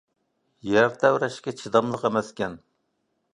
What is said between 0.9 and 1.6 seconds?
تەۋرەشكە